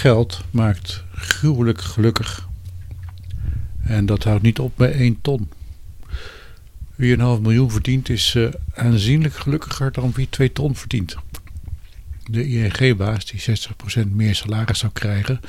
[0.00, 2.48] Geld maakt gruwelijk gelukkig.
[3.82, 5.50] En dat houdt niet op bij 1 ton.
[6.94, 11.16] Wie een half miljoen verdient is uh, aanzienlijk gelukkiger dan wie 2 ton verdient.
[12.24, 13.58] De ING-baas, die
[14.04, 15.40] 60% meer salaris zou krijgen,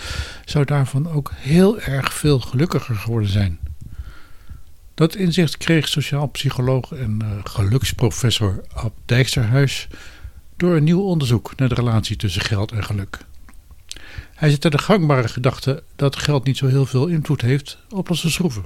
[0.45, 3.59] zou daarvan ook heel erg veel gelukkiger geworden zijn.
[4.93, 9.87] Dat inzicht kreeg sociaal psycholoog en uh, geluksprofessor Ab Dijksterhuis
[10.57, 13.19] door een nieuw onderzoek naar de relatie tussen geld en geluk.
[14.41, 18.31] Hij zette de gangbare gedachte dat geld niet zo heel veel invloed heeft op onze
[18.31, 18.65] schroeven.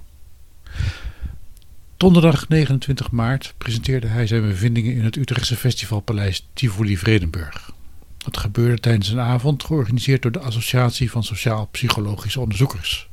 [1.97, 7.71] Donderdag 29 maart presenteerde hij zijn bevindingen in het Utrechtse festivalpaleis Tivoli Vredenburg.
[8.17, 13.09] Dat gebeurde tijdens een avond georganiseerd door de Associatie van Sociaal-Psychologische Onderzoekers.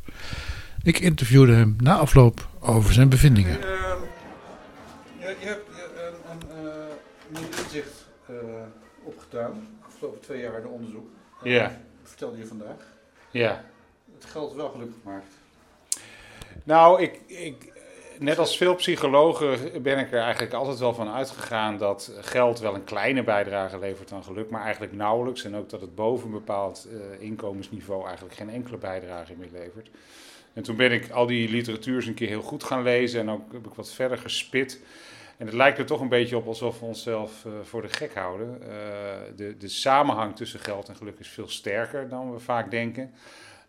[0.83, 3.59] Ik interviewde hem na afloop over zijn bevindingen.
[3.59, 3.65] Uh,
[5.19, 6.71] je, je, hebt een, een uh,
[7.29, 8.37] nieuw inzicht uh,
[9.05, 9.53] opgedaan,
[9.87, 11.07] afgelopen twee jaar in onderzoek.
[11.43, 11.81] Ja.
[12.13, 12.87] Vertelde je vandaag.
[13.31, 13.65] Ja.
[14.15, 15.35] Het geld wel gelukkig maakt.
[16.65, 17.73] Nou, ik, ik,
[18.19, 22.75] net als veel psychologen ben ik er eigenlijk altijd wel van uitgegaan dat geld wel
[22.75, 25.45] een kleine bijdrage levert aan geluk, maar eigenlijk nauwelijks.
[25.45, 29.91] En ook dat het boven een bepaald uh, inkomensniveau eigenlijk geen enkele bijdrage meer levert.
[30.53, 33.31] En toen ben ik al die literatuur eens een keer heel goed gaan lezen en
[33.31, 34.81] ook heb ik wat verder gespit.
[35.43, 38.15] En het lijkt er toch een beetje op alsof we onszelf uh, voor de gek
[38.15, 38.59] houden.
[38.61, 38.69] Uh,
[39.37, 43.11] de, de samenhang tussen geld en geluk is veel sterker dan we vaak denken.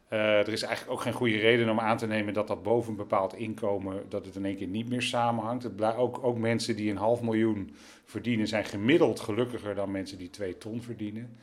[0.10, 2.92] Uh, er is eigenlijk ook geen goede reden om aan te nemen dat dat boven
[2.92, 5.82] een bepaald inkomen, dat het in één keer niet meer samenhangt.
[5.98, 10.58] Ook, ook mensen die een half miljoen verdienen zijn gemiddeld gelukkiger dan mensen die twee
[10.58, 11.38] ton verdienen.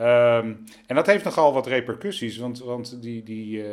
[0.00, 3.64] Um, en dat heeft nogal wat repercussies, want, want die, die,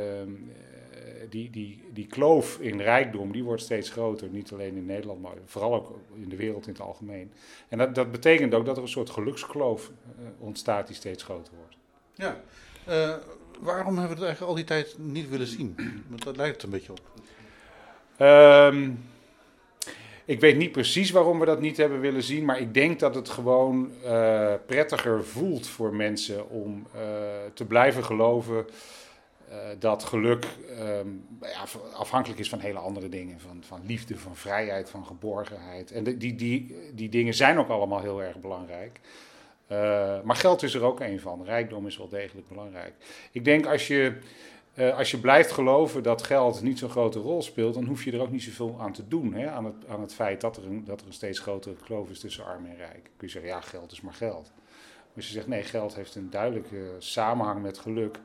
[1.30, 4.28] die, die, die kloof in rijkdom die wordt steeds groter.
[4.30, 7.32] Niet alleen in Nederland, maar vooral ook in de wereld in het algemeen.
[7.68, 11.54] En dat, dat betekent ook dat er een soort gelukskloof uh, ontstaat die steeds groter
[11.58, 11.76] wordt.
[12.14, 12.42] Ja,
[12.88, 13.16] uh,
[13.60, 15.76] waarom hebben we het eigenlijk al die tijd niet willen zien?
[16.08, 17.02] Want dat lijkt het een beetje op.
[18.20, 19.00] Um,
[20.26, 23.16] ik weet niet precies waarom we dat niet hebben willen zien, maar ik denk dat
[23.16, 26.88] het gewoon uh, prettiger voelt voor mensen om
[27.54, 28.66] te blijven geloven
[29.80, 30.46] dat geluk
[30.80, 31.64] um, ja,
[31.94, 33.40] afhankelijk is van hele andere dingen.
[33.40, 35.92] Van, van liefde, van vrijheid, van geborgenheid.
[35.92, 39.00] En die, die, die dingen zijn ook allemaal heel erg belangrijk.
[39.72, 41.44] Uh, maar geld is er ook een van.
[41.44, 42.94] Rijkdom is wel degelijk belangrijk.
[43.32, 44.18] Ik denk als je,
[44.76, 48.12] uh, als je blijft geloven dat geld niet zo'n grote rol speelt, dan hoef je
[48.12, 49.34] er ook niet zoveel aan te doen.
[49.34, 49.50] Hè?
[49.50, 52.20] Aan, het, aan het feit dat er, een, dat er een steeds grotere kloof is
[52.20, 53.04] tussen arm en rijk.
[53.18, 54.52] Kun je zeggen, ja, geld is maar geld.
[54.56, 58.20] Maar als je zegt, nee, geld heeft een duidelijke samenhang met geluk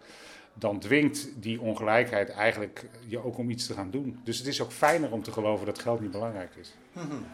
[0.54, 4.20] dan dwingt die ongelijkheid eigenlijk je ook om iets te gaan doen.
[4.24, 6.74] Dus het is ook fijner om te geloven dat geld niet belangrijk is.
[6.92, 7.26] Mm-hmm.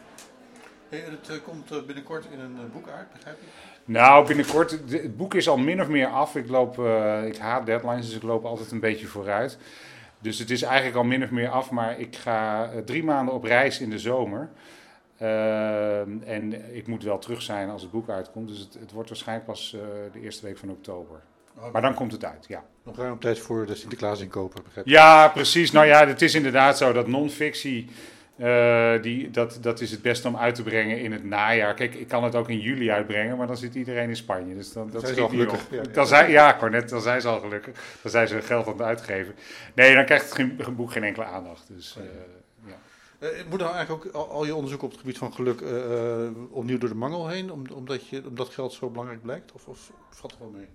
[0.89, 3.45] Hey, het uh, komt uh, binnenkort in een uh, boek uit, begrijp je?
[3.85, 4.71] Nou, binnenkort.
[4.71, 6.35] Het boek is al min of meer af.
[6.35, 6.71] Ik, loop,
[7.25, 9.57] ik haat deadlines, dus ik loop altijd een beetje vooruit.
[10.19, 13.43] Dus het is eigenlijk al min of meer af, maar ik ga drie maanden op
[13.43, 14.49] reis in de zomer.
[16.25, 18.47] En ik moet wel terug zijn als het boek uitkomt.
[18.47, 19.71] Dus het, het wordt waarschijnlijk pas
[20.11, 21.21] de eerste week van oktober.
[21.59, 21.71] Okay.
[21.71, 22.63] Maar dan komt het uit, ja.
[22.83, 24.87] Nog ruim op tijd voor de Sinterklaas inkopen, begrijp?
[24.87, 25.71] Ja, precies.
[25.71, 27.89] Nou ja, het is inderdaad zo dat non-fictie,
[28.37, 31.73] uh, die, dat, dat is het beste om uit te brengen in het najaar.
[31.73, 34.55] Kijk, ik kan het ook in juli uitbrengen, maar dan zit iedereen in Spanje.
[34.55, 35.67] Dus dan, dat zijn ze al gelukkig.
[35.71, 37.73] Ja, dan zijn, ja, Cornet, dan zijn ze al gelukkig.
[38.01, 39.35] Dan zijn ze hun geld aan het uitgeven.
[39.75, 41.67] Nee, dan krijgt het boek geen enkele aandacht.
[41.67, 42.03] Dus, uh,
[42.65, 42.77] ja.
[43.19, 45.63] Uh, moet nou eigenlijk ook al, al, je onderzoek op het gebied van geluk
[46.49, 49.51] opnieuw door de mangel heen, om, omdat, je, omdat geld zo belangrijk blijkt?
[49.51, 50.67] Of, of valt het wel mee?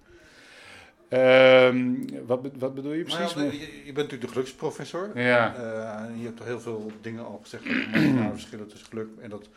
[1.14, 3.34] Um, wat, wat, bedoel je precies?
[3.34, 5.10] Nou, je, je, bent natuurlijk de geluksprofessor.
[5.14, 5.54] Ja.
[5.54, 9.08] Uh, je hebt heel veel dingen al gezegd over verschillen tussen geluk.
[9.20, 9.48] En dat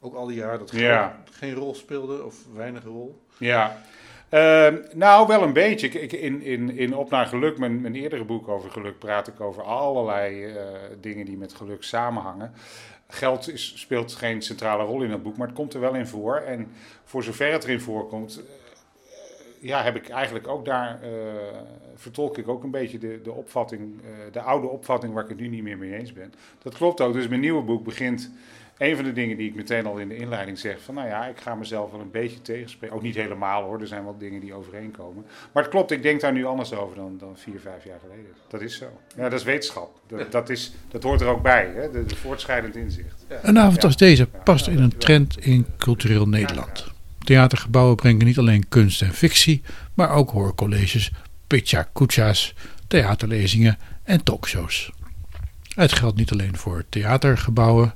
[0.00, 1.22] ook al die jaren dat ja.
[1.30, 3.20] geen rol speelde of weinig rol.
[3.38, 3.76] Ja.
[4.30, 5.88] Uh, nou, wel een beetje.
[5.88, 9.40] Ik, in, in, in Op naar Geluk, mijn, mijn eerdere boek over geluk, praat ik
[9.40, 10.54] over allerlei uh,
[11.00, 12.52] dingen die met geluk samenhangen.
[13.08, 16.06] Geld is, speelt geen centrale rol in dat boek, maar het komt er wel in
[16.06, 16.36] voor.
[16.36, 16.72] En
[17.04, 18.42] voor zover het erin voorkomt,
[19.66, 21.10] ja, heb ik eigenlijk ook daar, uh,
[21.94, 25.40] vertolk ik ook een beetje de, de opvatting, uh, de oude opvatting waar ik het
[25.40, 26.32] nu niet meer mee eens ben.
[26.62, 27.12] Dat klopt ook.
[27.12, 28.30] Dus mijn nieuwe boek begint,
[28.78, 31.26] een van de dingen die ik meteen al in de inleiding zeg, van nou ja,
[31.26, 32.96] ik ga mezelf wel een beetje tegenspreken.
[32.96, 35.24] Ook niet helemaal hoor, er zijn wel dingen die overeenkomen.
[35.52, 38.32] Maar het klopt, ik denk daar nu anders over dan, dan vier, vijf jaar geleden.
[38.48, 38.86] Dat is zo.
[39.16, 40.00] Ja, dat is wetenschap.
[40.06, 41.90] Dat, dat, is, dat hoort er ook bij, hè?
[41.90, 43.26] De, de voortschrijdend inzicht.
[43.28, 43.38] Ja.
[43.42, 46.94] Een avond als deze past in een trend in cultureel Nederland.
[47.26, 49.62] Theatergebouwen brengen niet alleen kunst en fictie,
[49.94, 51.10] maar ook hoorcolleges,
[51.46, 52.54] pitcha kucha's,
[52.86, 54.90] theaterlezingen en talkshows.
[55.74, 57.94] Het geldt niet alleen voor theatergebouwen,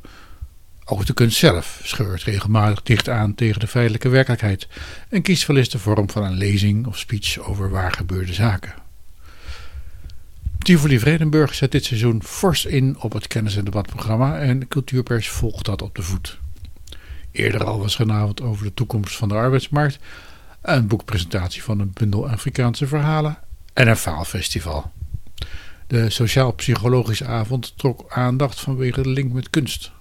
[0.85, 4.69] Ook de kunst zelf scheurt regelmatig dicht aan tegen de feitelijke werkelijkheid
[5.09, 8.75] en kiest wel eens de vorm van een lezing of speech over waar gebeurde zaken.
[10.59, 15.65] Tivoli Vredenburg zet dit seizoen fors in op het kennis- en debatprogramma en cultuurpers volgt
[15.65, 16.39] dat op de voet.
[17.33, 19.99] Eerder al was vanavond over de toekomst van de arbeidsmarkt,
[20.63, 23.39] een boekpresentatie van een bundel Afrikaanse verhalen
[23.73, 24.93] en een faalfestival.
[25.87, 29.93] De sociaal-psychologische avond trok aandacht vanwege de link met kunst.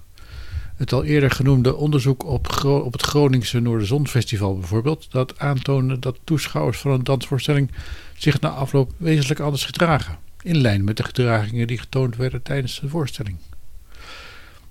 [0.75, 6.77] Het al eerder genoemde onderzoek op, op het Groningse Noorderzonfestival bijvoorbeeld, dat aantoonde dat toeschouwers
[6.77, 7.71] van een dansvoorstelling
[8.17, 12.79] zich na afloop wezenlijk anders gedragen, in lijn met de gedragingen die getoond werden tijdens
[12.79, 13.37] de voorstelling.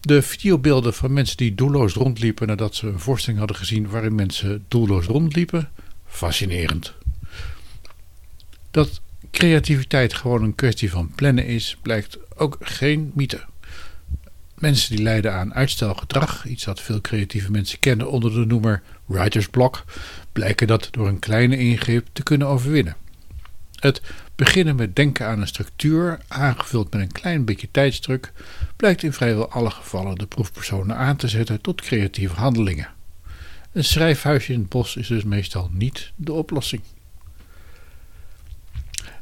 [0.00, 4.65] De videobeelden van mensen die doelloos rondliepen nadat ze een voorstelling hadden gezien waarin mensen
[4.69, 5.71] doelloos rondliepen,
[6.06, 6.95] fascinerend.
[8.71, 9.00] Dat
[9.31, 13.45] creativiteit gewoon een kwestie van plannen is, blijkt ook geen mythe.
[14.55, 19.85] Mensen die lijden aan uitstelgedrag, iets dat veel creatieve mensen kennen onder de noemer writersblok,
[20.33, 22.97] blijken dat door een kleine ingreep te kunnen overwinnen.
[23.75, 24.03] Het
[24.38, 28.32] beginnen met denken aan een structuur, aangevuld met een klein beetje tijdsdruk,
[28.76, 32.88] blijkt in vrijwel alle gevallen de proefpersonen aan te zetten tot creatieve handelingen.
[33.73, 36.82] Een schrijfhuisje in het bos is dus meestal niet de oplossing.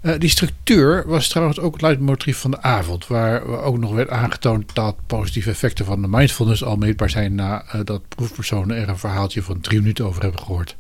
[0.03, 4.11] Uh, die structuur was trouwens ook het leidmotief van de avond, waar ook nog werd
[4.11, 8.99] aangetoond dat positieve effecten van de mindfulness al meetbaar zijn nadat uh, proefpersonen er een
[8.99, 10.77] verhaaltje van drie minuten over hebben gehoord.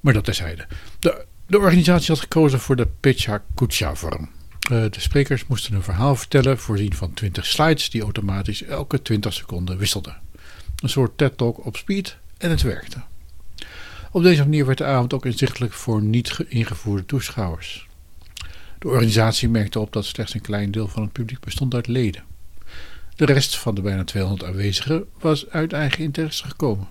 [0.00, 0.66] Maar dat terzijde.
[0.98, 4.28] De, de organisatie had gekozen voor de Pitcha Kucha vorm.
[4.70, 9.32] Uh, de sprekers moesten een verhaal vertellen, voorzien van 20 slides die automatisch elke 20
[9.32, 10.16] seconden wisselden.
[10.82, 13.02] Een soort TED-talk op speed en het werkte.
[14.10, 17.88] Op deze manier werd de avond ook inzichtelijk voor niet ingevoerde toeschouwers.
[18.78, 22.24] De organisatie merkte op dat slechts een klein deel van het publiek bestond uit leden.
[23.16, 26.88] De rest van de bijna 200 aanwezigen was uit eigen interesse gekomen.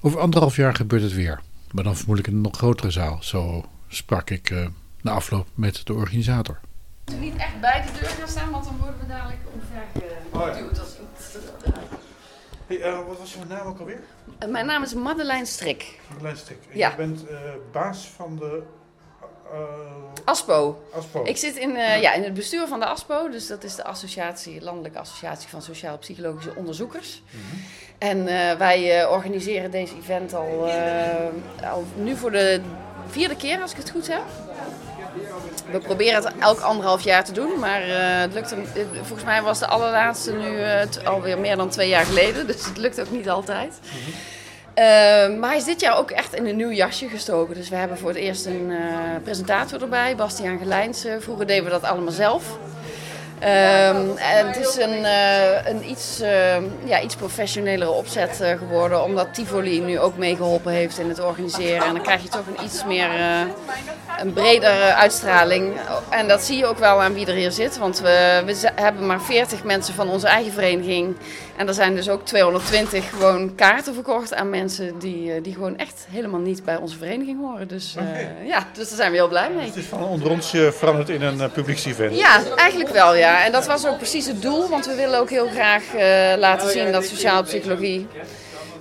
[0.00, 1.40] Over anderhalf jaar gebeurt het weer,
[1.76, 3.18] maar dan vermoedelijk in een nog grotere zaal.
[3.20, 4.66] Zo sprak ik uh,
[5.00, 6.58] na afloop met de organisator.
[7.04, 10.78] We moeten niet echt bij de deur gaan staan, want dan worden we dadelijk omvergeduwd.
[10.78, 10.84] Oh,
[11.64, 11.72] ja.
[12.66, 14.00] Hey, uh, wat was je naam ook alweer?
[14.42, 16.00] Uh, mijn naam is Madeleine Strik.
[16.08, 16.58] Madeleine Strik.
[16.70, 16.90] En Ja.
[16.90, 17.24] Je bent
[17.72, 18.62] baas van de
[20.24, 20.82] ASPO.
[20.96, 21.24] ASPO.
[21.24, 23.84] Ik zit in, uh, ja, in het bestuur van de ASPO, dus dat is de
[23.84, 27.22] associatie, Landelijke Associatie van Sociaal-Psychologische Onderzoekers.
[27.30, 27.56] Mhm.
[27.98, 30.70] En uh, wij organiseren deze event al,
[31.64, 32.60] al nu voor de
[33.08, 34.22] vierde keer, als ik het goed heb.
[35.70, 37.82] We proberen het elk anderhalf jaar te doen, maar
[38.20, 40.58] het lukt hem, volgens mij was de allerlaatste nu
[41.04, 43.78] alweer meer dan twee jaar geleden, dus het lukt ook niet altijd.
[43.82, 44.35] Mhm.
[44.78, 44.84] Uh,
[45.38, 47.54] maar hij is dit jaar ook echt in een nieuw jasje gestoken.
[47.54, 48.78] Dus we hebben voor het eerst een uh,
[49.22, 51.06] presentator erbij, Bastiaan Gelijns.
[51.06, 52.58] Uh, vroeger deden we dat allemaal zelf.
[53.42, 59.02] Um, en het is een, uh, een iets, uh, ja, iets professionelere opzet uh, geworden,
[59.02, 61.84] omdat Tivoli nu ook meegeholpen heeft in het organiseren.
[61.84, 63.08] En dan krijg je toch een iets meer,
[64.18, 65.72] een bredere uitstraling.
[66.10, 69.06] En dat zie je ook wel aan wie er hier zit, want we, we hebben
[69.06, 71.16] maar 40 mensen van onze eigen vereniging.
[71.56, 76.06] En er zijn dus ook 220 gewoon kaarten verkocht aan mensen die, die gewoon echt
[76.10, 77.68] helemaal niet bij onze vereniging horen.
[77.68, 78.28] Dus okay.
[78.46, 79.58] ja, dus daar zijn we heel blij mee.
[79.58, 82.16] Dus het is van een onderrondje veranderd in een publieksevent?
[82.16, 83.25] Ja, eigenlijk wel ja.
[83.26, 86.00] Ja, en dat was ook precies het doel, want we willen ook heel graag uh,
[86.38, 88.06] laten zien dat sociale psychologie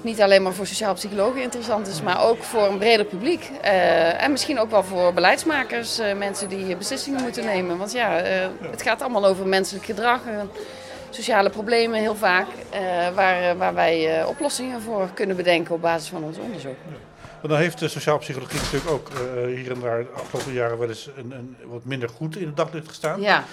[0.01, 3.50] niet alleen maar voor sociaal psychologen interessant is, maar ook voor een breder publiek.
[3.63, 7.78] Uh, en misschien ook wel voor beleidsmakers, uh, mensen die beslissingen moeten nemen.
[7.78, 8.09] Want ja,
[8.71, 10.21] het gaat allemaal over menselijk gedrag,
[11.09, 12.47] sociale problemen heel vaak,
[13.16, 16.75] waar, waar wij oplossingen voor kunnen bedenken op basis van ons onderzoek.
[17.42, 19.09] Want dan heeft de sociaal psychologie natuurlijk ook
[19.47, 22.57] hier en daar de afgelopen jaren wel eens een, een, wat minder goed in het
[22.57, 23.21] daglicht gestaan.
[23.21, 23.44] Ja.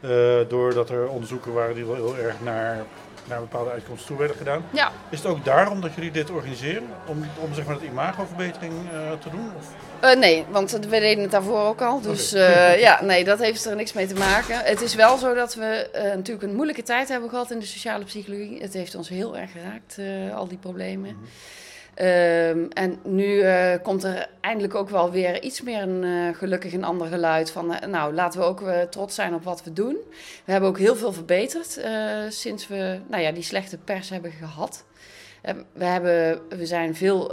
[0.00, 0.10] Uh,
[0.48, 2.84] doordat er onderzoeken waren die wel heel erg naar,
[3.28, 4.64] naar bepaalde uitkomsten toe werden gedaan.
[4.70, 4.92] Ja.
[5.10, 6.88] Is het ook daarom dat jullie dit organiseren?
[7.06, 9.52] Om, om zeg maar dat imagoverbetering uh, te doen?
[9.58, 9.66] Of?
[10.04, 12.00] Uh, nee, want we deden het daarvoor ook al.
[12.00, 12.80] Dus okay.
[12.86, 14.58] ja, nee, dat heeft er niks mee te maken.
[14.58, 18.04] Het is wel zo dat we natuurlijk een moeilijke tijd hebben gehad in de sociale
[18.04, 18.62] psychologie.
[18.62, 19.98] Het heeft ons heel erg geraakt,
[20.34, 21.10] al die problemen.
[21.10, 21.28] Mm -hmm.
[22.00, 26.72] Um, en nu uh, komt er eindelijk ook wel weer iets meer een uh, gelukkig
[26.72, 29.96] een ander geluid van, uh, nou laten we ook trots zijn op wat we doen.
[30.44, 31.80] We hebben ook heel veel verbeterd
[32.28, 34.84] sinds we nou ja, die slechte pers hebben gehad.
[35.72, 37.32] we, hebben, we zijn veel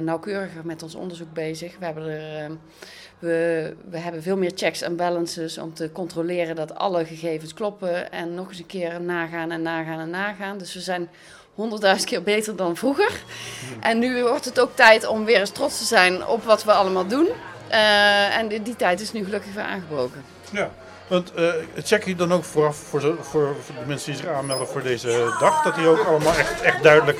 [0.00, 1.78] nauwkeuriger met ons onderzoek bezig.
[1.78, 2.50] We hebben, er,
[3.18, 8.12] we, we hebben veel meer checks en balances om te controleren dat alle gegevens kloppen.
[8.12, 10.58] En nog eens een keer nagaan en nagaan en nagaan.
[10.58, 11.08] Dus we zijn
[11.54, 13.22] honderdduizend keer beter dan vroeger.
[13.80, 16.72] En nu wordt het ook tijd om weer eens trots te zijn op wat we
[16.72, 17.28] allemaal doen.
[17.70, 20.24] Uh, en die, tijd is nu gelukkig weer aangebroken.
[20.50, 20.70] Ja,
[21.06, 24.68] Want eh, check je dan ook vooraf voor, voor, voor de mensen die zich aanmelden
[24.68, 27.18] voor deze dag, dat die ook allemaal echt, echt duidelijk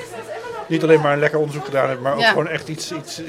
[0.67, 3.25] niet alleen maar een lekker onderzoek gedaan hebben, maar ook gewoon echt iets, iets eh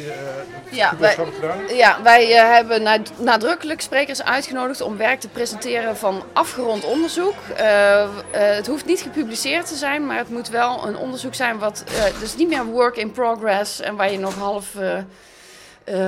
[0.69, 5.97] Ja, wij, gedaan ja, wij eh, hebben nad- nadrukkelijk sprekers uitgenodigd om werk te presenteren
[5.97, 7.33] van afgerond onderzoek.
[7.55, 11.83] Eh, het hoeft niet gepubliceerd te zijn, maar het moet wel een onderzoek zijn wat
[12.19, 14.75] dus niet meer work in progress en waar je nog half,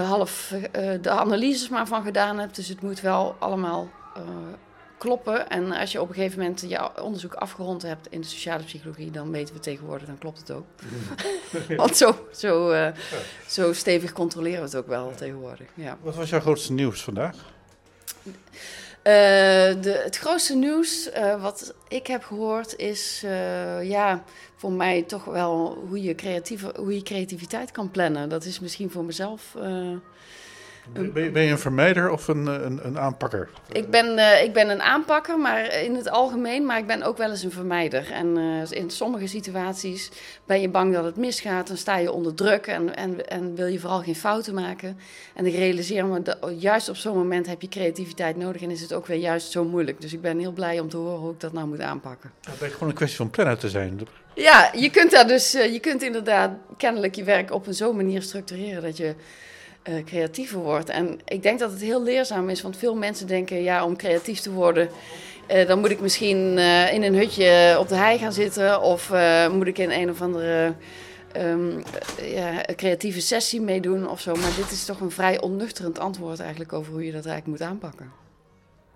[0.08, 0.54] half
[1.02, 2.56] de analyses maar van gedaan hebt.
[2.56, 3.88] Dus het moet wel allemaal
[4.98, 5.50] kloppen.
[5.50, 9.12] En als je op een gegeven moment je onderzoek afgerond hebt in de sociale psychologie,
[9.12, 10.66] dan weten we tegenwoordig, dan klopt het ook.
[11.78, 12.92] Want zo, zo, eh,
[13.48, 15.68] zo stevig controleren we het ook wel tegenwoordig.
[15.74, 15.98] Ja.
[16.02, 17.36] Wat was jouw grootste nieuws vandaag?
[19.02, 19.14] Eh,
[19.82, 23.26] de, het grootste nieuws eh, wat ik heb gehoord is,
[23.82, 24.24] ja,
[24.56, 28.30] voor mij toch wel hoe je, creatieve, hoe je creativiteit kan plannen.
[28.30, 29.56] Dat is misschien voor mezelf.
[30.94, 33.50] Ben je, ben je een vermijder of een, eh, een, een aanpakker?
[33.72, 37.18] ik, ben, eh, ik ben een aanpakker, maar in het algemeen, maar ik ben ook
[37.18, 38.12] wel eens een vermijder.
[38.12, 40.10] En eh, in sommige situaties
[40.46, 43.66] ben je bang dat het misgaat, dan sta je onder druk en, en, en wil
[43.66, 44.98] je vooral geen fouten maken.
[45.36, 48.82] En ik realiseer me dat juist op zo'n moment heb je creativiteit nodig en is
[48.82, 50.02] het ook weer juist zo moeilijk.
[50.02, 52.32] Dus ik ben heel blij om te horen hoe ik dat nou moet aanpakken.
[52.42, 54.00] Het blijkt gewoon een kwestie van planner te zijn.
[54.34, 58.22] Ja, je kunt daar dus, je kunt inderdaad kennelijk je werk op een zo'n manier
[58.22, 59.16] structureren dat je
[59.88, 60.90] eh, creatiever wordt.
[60.90, 64.40] En ik denk dat het heel leerzaam is, want veel mensen denken, ja, om creatief
[64.40, 64.90] te worden,
[65.48, 69.12] eh, dan moet ik misschien eh, in een hutje op de hei gaan zitten of
[69.52, 70.74] moet ik in een of andere
[71.32, 71.80] ehm,
[72.20, 74.36] eh, ja, creatieve sessie meedoen of zo.
[74.36, 77.70] Maar dit is toch een vrij onnuchterend antwoord eigenlijk over hoe je dat eigenlijk moet
[77.70, 78.12] aanpakken.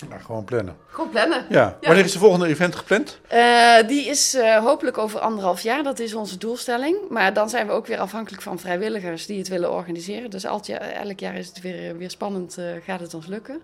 [0.10, 0.76] Nou, gewoon plannen.
[0.88, 1.46] Gewoon plannen.
[1.50, 1.78] Ja.
[1.82, 3.20] Wanneer is de volgende event gepland?
[3.28, 5.84] Eh, die is eh, hopelijk over anderhalf jaar.
[5.84, 6.98] Dat is onze doelstelling.
[7.10, 10.30] Maar dan zijn we ook weer afhankelijk van vrijwilligers die het willen organiseren.
[10.30, 12.58] Dus elk jaar, elk jaar is het weer, weer spannend.
[12.58, 13.62] eh, gaat het ons lukken?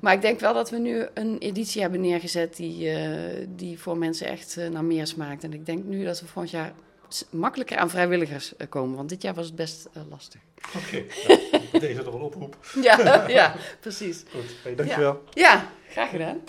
[0.00, 3.08] Maar ik denk wel dat we nu een editie hebben neergezet die, eh,
[3.48, 5.44] die voor mensen echt eh, naar meer smaakt.
[5.44, 6.72] En ik denk nu dat we volgend jaar
[7.30, 8.96] makkelijker aan vrijwilligers eh, komen.
[8.96, 10.40] Want dit jaar was het best eh, lastig.
[10.76, 11.02] Oké.
[11.80, 12.56] Deze toch een oproep.
[12.82, 14.22] Ja, ja precies.
[14.30, 14.54] Goed.
[14.62, 15.22] Hey, dankjewel.
[15.30, 16.42] Ja, graag gedaan.